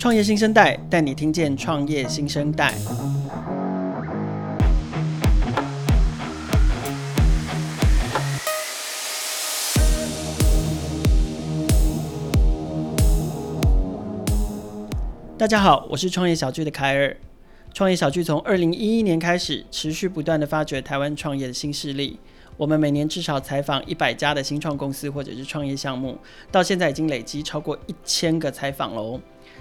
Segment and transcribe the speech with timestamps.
[0.00, 2.72] 创业新生代带你听见创业新生代。
[15.36, 17.14] 大家好，我是创业小聚的凯尔。
[17.74, 22.18] 创业小聚从二零一一年开始，持续不断的发掘台湾创业的新势力。
[22.56, 26.16] 我们每年至少采访一百家的新创公司或者是创业项目，
[26.50, 29.20] 到现在已经累积超过一千个采访喽。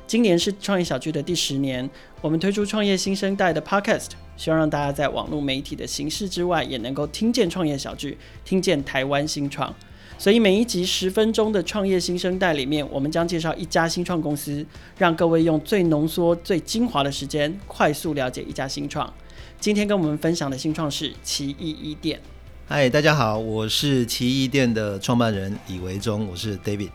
[0.10, 1.88] 今年是创业小聚的第十年，
[2.20, 9.72] 我们推出创业新生代的 Podcast，希望让大家在网络媒体的形式之外，也能够听见创业小聚，听见台湾新创。
[10.18, 14.66] 所以每一集十分钟的创业新生代里面，我们将介绍一家新创公司，
[14.98, 19.14] 让各位用最浓缩、最精华的时间，快速了解一家新创。
[19.60, 22.20] 今天跟我们分享的新创是奇异伊甸。
[22.66, 26.90] 嗨，大家好，我是奇异伊甸的创办人李维忠，我是 David。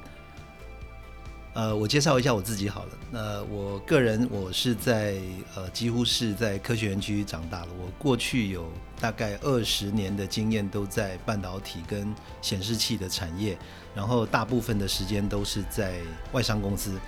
[1.54, 2.98] 呃，我介绍一下我自己好了。
[3.12, 5.14] 那、我个人，我是在
[5.54, 7.68] 呃，几乎是在科学园区长大的。
[7.78, 8.68] 我过去有
[9.00, 13.56] 大概二十年的经验，都在半导体跟显示器的产业，
[13.94, 16.00] 然后大部分的时间都是在
[16.32, 16.98] 外商公司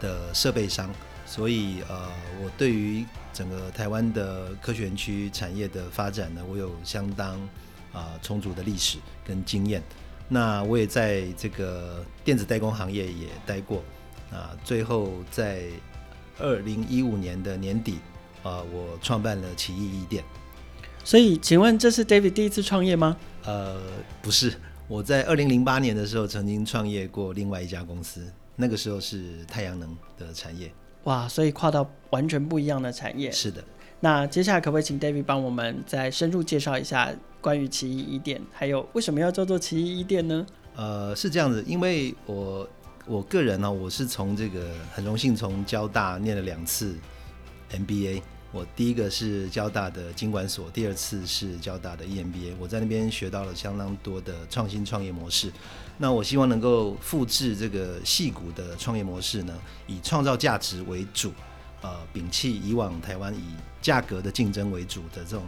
[0.00, 0.90] 的设备商。
[1.24, 2.08] 所以呃，
[2.42, 7.40] 我对于整个台湾的科学园区产业的发展呢，我有相当。
[7.92, 9.82] 啊，充足的历史跟经验，
[10.32, 13.82] 那我也在这个电子代工行业也待过，
[14.30, 15.64] 啊，最后在
[16.38, 17.98] 二零一五年的年底，
[18.42, 20.24] 啊，我创办了奇异伊店。
[21.04, 23.14] 所以，请问这是 David 第一次创业吗？
[23.44, 23.78] 呃，
[24.22, 24.54] 不是，
[24.88, 30.72] 我在二零零八年的时候曾经创业过另外一家公司，那个时候是太阳能的产业。
[31.04, 33.30] 哇，所以跨到完全不一样的产业。
[33.30, 33.62] 是的。
[34.00, 37.12] 那接下来可不可以请 David 帮我们再深入介绍一下
[37.42, 40.46] 关于奇异伊甸，还有为什么要叫做奇异伊甸呢？
[40.76, 42.66] 呃，是这样子，因为我
[43.04, 46.96] 我个人呢、我是从这个很荣幸从交大念了两次
[47.72, 55.52] MBA，我第一个是交大的经管所，第二次是交大的 EMBA，我在那边学到了相当多的创新创业模式。
[55.98, 59.52] 那我希望能够复制这个戏骨的创业模式呢，
[59.86, 61.32] 以创造价值为主。
[61.82, 65.42] 呃，摒弃以往台湾以价格的竞争为主的这种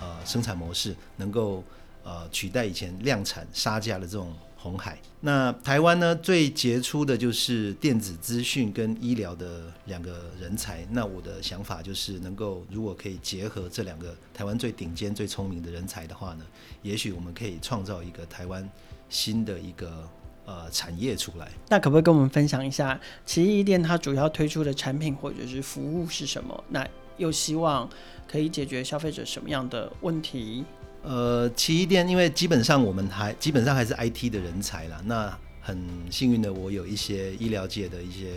[0.00, 1.62] 呃生产模式，能够
[2.02, 4.98] 呃取代以前量产杀价的这种红海。
[5.20, 10.86] 那台湾呢，最杰出的就是电子资讯跟医疗的两个人才。
[10.90, 16.44] 那我的想法就是，能够如果可以结合这两个台湾最顶尖、最聪明的人才的话呢，
[16.82, 18.68] 也许我们可以创造一个台湾
[19.08, 20.08] 新的一个。
[20.46, 26.64] 呃，产业出来，那可不可以跟我们分享一下奇异店它主要推出的产品或者是服务是什么？
[26.70, 26.84] 那
[27.20, 27.88] 又希望
[28.26, 30.64] 可以解决消费者什么样的问题？
[31.02, 35.78] 呃，奇异店因为基本上我们还基本上还是 IT 的人才啦，那很
[36.10, 38.32] 幸运的我有一些医疗界的一些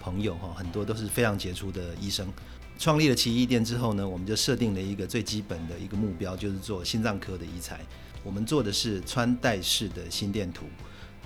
[0.00, 2.26] 朋友哈，很多都是非常杰出的医生。
[2.78, 7.80] 创立了奇异店之后呢，我们就设定了一个最基本的一个目标，就是做心脏科的医材。
[8.22, 10.64] 我们做的是穿戴式的心电图。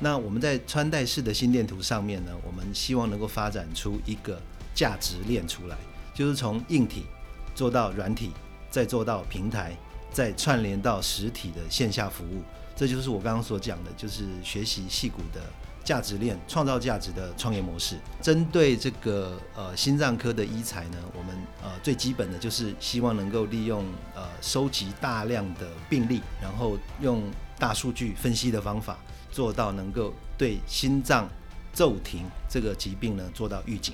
[0.01, 4.41] 那我们在穿戴式的心电图上面呢，我们希望能够发展出一个
[4.75, 5.77] 价值链出来，
[6.15, 7.05] 就是从硬体
[7.55, 8.31] 做到软体，
[8.71, 9.77] 再做到平台，
[10.11, 12.43] 再串联到实体的线下服务。
[12.77, 15.43] 这就是我刚刚所讲的，就是学习戏骨的
[15.85, 17.99] 价值链、创造价值的创业模式。
[18.23, 27.23] 针对这个呃心脏科的医材呢，我们呃最基本的就是希望能够利用呃收集大量的病例，然后用
[27.59, 28.97] 大数据分析的方法。
[29.31, 31.29] 做到能够对心脏
[31.73, 33.93] 骤停这个疾病呢做到预警，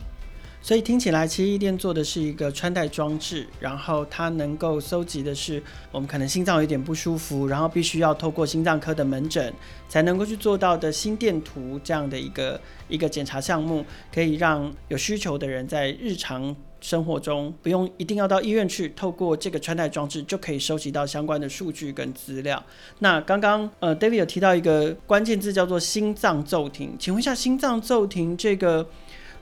[0.62, 9.52] 所以听起来奇异伊甸做的是一个穿戴装置，然后它能够搜集的是我们可能心脏有点不舒服，然后必须要透过心脏科的门诊
[9.88, 16.54] 才能够去做到的心电图这样的一个一个检查项目，可以让有需求的人在日常。
[16.82, 22.64] 生活中不用一定要到医院去，透过这个穿戴装置就可以收集到相关的数据跟资料。
[23.00, 28.88] 那刚刚呃，David 有提到一个关键字叫做心脏骤停，请问一下，心脏骤停这个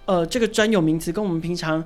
[0.08, 1.84] 呃这个专有名词跟我们平常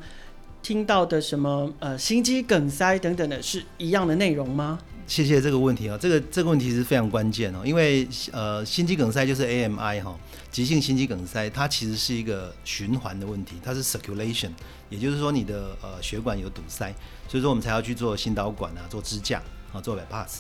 [0.63, 4.79] 听到的什么呃心肌梗塞等等的是一样的内容吗？
[5.09, 10.17] 谢谢这个问题啊，这个这个问题是非常关键哦，因为呃心肌梗塞就是 AMI 哈，
[10.53, 14.51] 急性心肌梗塞，它其实是一个循环的问题，它是 circulation，
[14.89, 16.95] 也就是说你的呃血管有堵塞，
[17.27, 19.43] 所以说我们才要去做心导管啊，做支架
[19.73, 20.39] 啊，做 bypass。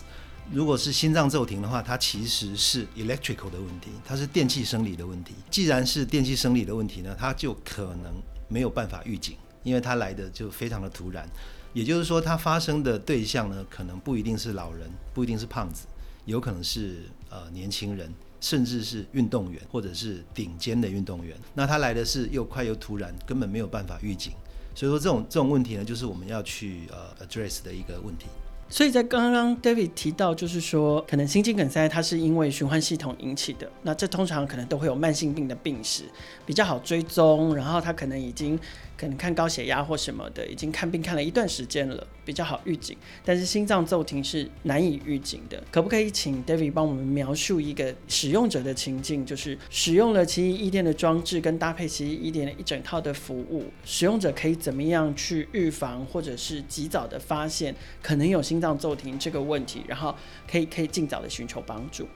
[0.50, 5.34] 如果是心脏骤停的话，它其实是 electrical 的问题，它是电气生理的问题。
[5.50, 8.12] 既然是电气生理的问题呢，它就可能
[8.48, 11.26] 没有办法预警，因为它来的就非常的突然。
[11.72, 15.86] 也就是说，它发生的对象呢，可能不一定是老人，不一定是胖子，
[16.26, 21.34] 有可能是呃年轻人，甚至是运动员或者是顶尖的运动员。
[21.54, 24.34] 那它来的是又快又突然，根本没有办法预警。
[24.74, 28.26] 所以说这种这种问题呢，就是我们要去呃 address 的一个问题。
[28.72, 36.04] 所以在刚刚 David 提到，就是说可能心肌梗塞它是因为循环系统引起的，那这通常可能都会有慢性病的病史，
[36.46, 38.58] 比较好追踪，然后他可能已经。
[39.02, 42.96] 可能看高血压或什么的，已经看病看了一段时间了，比较好预警。
[43.24, 45.60] 但是心脏骤停是难以预警的。
[45.72, 60.14] 可不可以请 David 帮我们描述一个使用者的情境，就是使用了奇异医电的装置跟搭配奇异医电的一整套的服务，使用者可以怎么样去预防或者是及早的发现可能有心脏骤停这个问题，然后
[60.48, 62.06] 可以可以尽早的寻求帮助。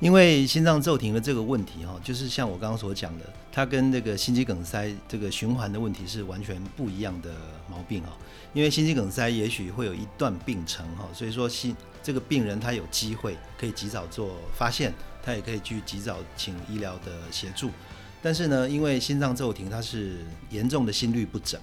[0.00, 7.30] 因为心脏骤停的这个问题，哈，就是像我刚刚所讲的，它跟那个心肌梗塞这个循环的问题是完全不一样的
[7.68, 8.16] 毛病，哈。
[8.54, 17.70] 因为心肌梗塞也许会有一段病程，哈，所以说心这个病人他有机会可以及早做发现，他也可以去及早请医疗的协助。
[18.22, 21.60] 但是呢，因为心脏骤停它是严重的心律不整，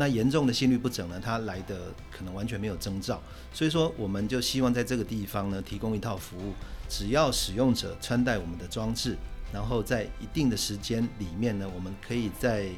[0.00, 3.20] 那严重的心律不整呢，它来的可能完全没有征兆，
[3.52, 6.54] 所以说我们就希望在这个地方呢提供一套服务。
[6.88, 9.16] 只要使用者穿戴我们的装置，
[9.52, 12.68] 然后在一定的时间里面呢，我们可以在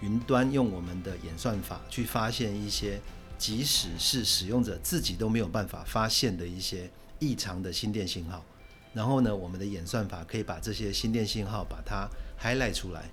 [0.00, 3.00] 云端用我们的演算法去发现一些，
[3.38, 8.44] 即使是使用者自己都没有办法发现的一些异常的心电信号。
[8.92, 12.06] 然后呢，我们的演算法可以把这些心电信号把它
[12.38, 13.08] highlight 出来，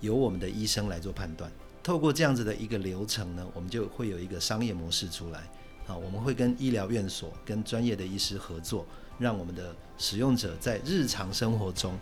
[0.00, 1.50] 由我们的医生来做判断。
[1.84, 5.40] 透过这样子的一个流程呢，我们就会有一个商业模式出来。
[5.86, 8.84] 啊，我们会跟医疗院所、跟专业的医师合作。
[9.16, 11.96] 让我们的使用者在日常生活中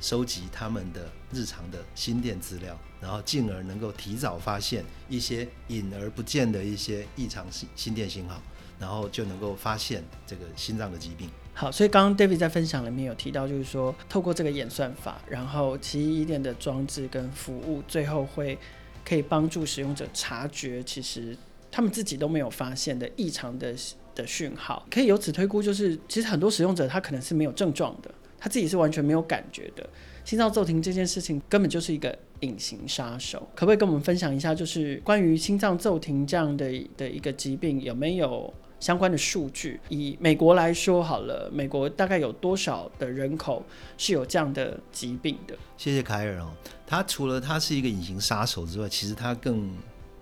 [0.00, 8.40] 收集他们的日常的心电资料，然后进而能够提早发现一些隐而不见的一些异常心心电信号，
[8.80, 11.28] 然后就能够发现这个心脏的疾病。
[11.52, 18.58] 好，所以刚刚 David 在分享里面有提到，就是说透过这个演算法，然后奇异医电的装置跟服务，最后会
[19.08, 21.36] 可以帮助使用者察觉，其实
[21.70, 23.74] 他们自己都没有发现的异常的。
[24.18, 29.88] 的讯号可以由此推估，就是其实很多使用者他可能是没有症状的，他自己是完全没有感觉的。
[30.24, 33.48] 心脏骤停这件事情根本就是一个隐形杀手。
[33.54, 39.80] 可不可以跟我们分享一下，就是关于心脏骤停这样的的一个疾病，有没有相关的数据？
[39.88, 43.64] 以美国来说好了，美国大概有多少的人口
[43.96, 45.56] 是有这样的疾病的？
[45.76, 46.52] 谢谢凯尔哦，
[46.86, 49.70] 他除了他是一个隐形杀手之外，其实他更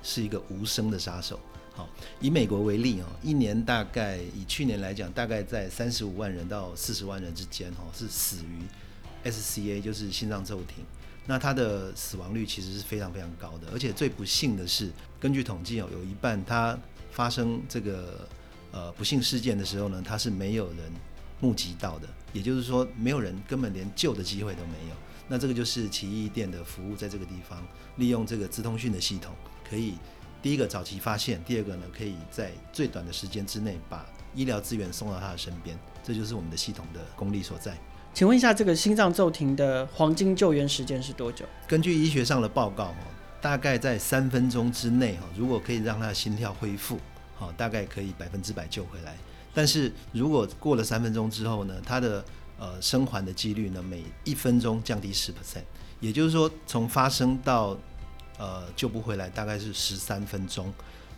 [0.02, 1.38] 是一个无声的杀手。
[1.74, 1.86] 好，
[2.20, 10.82] 以美国为例哦，一年大概以去年来讲，大概在三十五万人到四十万人之间哦，是死于 SCA，就是心脏骤停。
[11.26, 16.78] 那它的死亡率其实是非常非常高的，而且最不幸的是，根据统计哦，有一半它
[17.10, 18.26] 发生这个
[18.76, 20.92] 呃不幸事件的时候呢，它是没有人
[21.40, 24.94] 目击到的，也就是说，没有人根本连救的机会都没有。
[25.26, 29.32] 那这个就是奇异店的服务，在这个地方利用这个资通讯的系统
[29.68, 29.94] 可以。
[30.42, 37.76] 第一个早期发现，第二个呢，可以在最短的时间之内把医疗资源送到他的身边，这就是我们的系统的功力所在。
[38.14, 41.44] 请问一下，这个心脏骤停的黄金救援时间是多久？
[41.66, 42.94] 根据医学上的报告，
[43.40, 47.00] 大概在三分钟之内，如果可以让他的心跳恢复，
[47.56, 49.16] 大概可以百分之百救回来。
[49.54, 52.24] 但是如果过了三分钟之后呢，它的
[52.58, 55.64] 呃生还的几率呢，每一分钟降低十 percent，
[56.00, 57.76] 也就是说，从发生到
[58.38, 60.70] 呃，救不回来大概是十三分钟，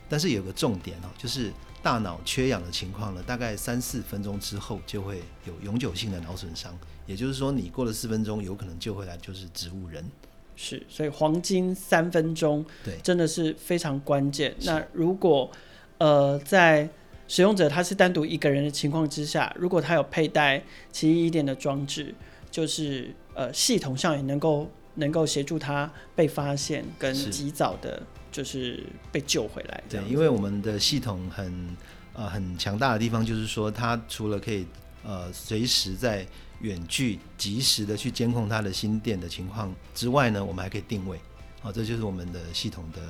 [0.08, 6.72] 但是有个重点哦，就是大脑缺氧的情况呢，大概三四分钟之后就会有永久性的脑损伤，
[7.06, 10.08] 也就是说你过了四分钟，有可能救回来就是植物人。
[10.54, 14.54] 是，所以黄金三分钟，对，真的是非常关键。
[14.62, 15.50] 那如果
[15.98, 16.88] 呃在
[17.26, 22.14] 使用者他是单独一个人的情况之下，如果他有佩戴奇异一点的装置，
[22.50, 24.70] 就是呃系统上也能够。
[24.94, 28.02] 能够协助他被发现跟及早的，
[28.32, 29.80] 就是被救回来。
[29.88, 31.76] 对，因为我们的系统很
[32.14, 34.66] 呃很强大的地方，就是说它除了可以
[35.04, 36.26] 呃随时在
[36.62, 41.16] 远距及时的去监控他的心电的情况之外呢，我们还可以定位。
[41.60, 43.00] 好，这就是我们的系统的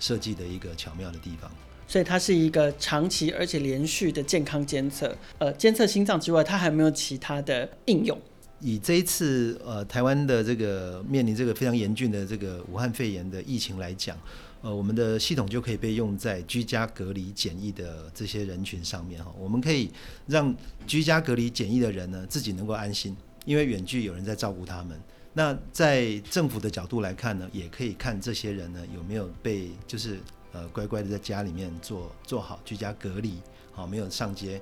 [0.00, 1.50] 设计的一个巧妙的地方。
[1.86, 5.16] 所以它是一个长期而且连续的健康监测。
[5.38, 8.20] 呃，监测心脏之外，它还有没有其他的应用？
[8.60, 14.16] 以这一次呃台湾的这个面临这个非常严峻的这个武汉肺炎的疫情来讲，
[14.62, 19.30] 呃我们的系统就可以被用在居家隔离检疫的这些人群上面哈。
[19.38, 19.90] 我们可以
[20.26, 20.54] 让
[20.86, 23.14] 居家隔离检疫的人呢自己能够安心，
[23.44, 24.98] 因为远距有人在照顾他们。
[25.34, 30.18] 那在政府的角度来看呢，也可以看这些人呢有没有被就是
[30.54, 33.34] 呃乖乖的在家里面做做好居家隔离，
[33.72, 34.58] 好没有上街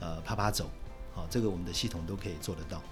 [0.00, 0.68] 呃趴趴走，
[1.12, 2.82] 好这个我们的系统都可以做得到。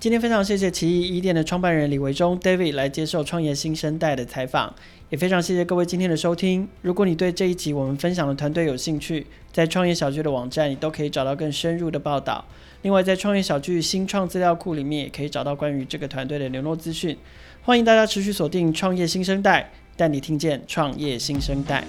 [0.00, 4.72] 今天非常谢谢奇异伊甸的创办人李维中 David 来接受创业新生代的采访，
[5.10, 6.68] 也非常谢谢各位今天的收听。
[6.82, 12.44] 如果你对这一集我们分享的团队有兴趣，在创业小聚的网站你都可以找到更深入的报道。
[12.82, 17.18] 另外，在创业小聚新创资料库里面也可以找到关于这个团队的联络资讯。
[17.64, 21.82] 欢迎大家持续锁定创业新生代，带你听见创业新生代。